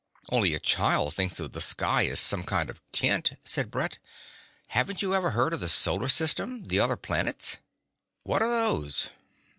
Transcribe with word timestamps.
"Only 0.31 0.55
a 0.55 0.59
child 0.59 1.13
thinks 1.13 1.35
the 1.37 1.61
sky 1.61 2.01
is 2.07 2.19
some 2.19 2.43
kind 2.43 2.71
of 2.71 2.81
tent," 2.91 3.33
said 3.45 3.69
Brett. 3.69 3.99
"Haven't 4.69 5.03
you 5.03 5.13
ever 5.13 5.29
heard 5.29 5.53
of 5.53 5.59
the 5.59 5.69
Solar 5.69 6.09
System, 6.09 6.63
the 6.69 6.79
other 6.79 6.97
planets?" 6.97 7.57
"What 8.23 8.41
are 8.41 8.49
those?" 8.49 9.11